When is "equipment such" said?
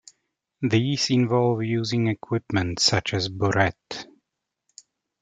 2.07-3.13